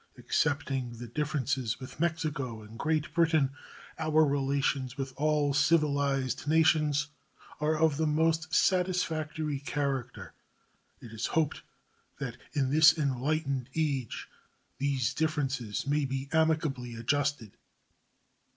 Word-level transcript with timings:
Excepting 0.17 0.93
the 0.97 1.05
differences 1.07 1.79
with 1.79 1.99
Mexico 1.99 2.63
and 2.63 2.79
Great 2.79 3.13
Britain, 3.13 3.51
our 3.99 4.25
relations 4.25 4.97
with 4.97 5.13
all 5.15 5.53
civilized 5.53 6.47
nations 6.47 7.09
are 7.59 7.77
of 7.77 7.97
the 7.97 8.07
most 8.07 8.51
satisfactory 8.51 9.59
character. 9.59 10.33
It 11.01 11.13
is 11.13 11.27
hoped 11.27 11.61
that 12.17 12.35
in 12.53 12.71
this 12.71 12.97
enlightened 12.97 13.69
age 13.75 14.27
these 14.79 15.13
differences 15.13 15.85
may 15.85 16.05
be 16.05 16.29
amicably 16.33 16.95
adjusted. 16.95 17.55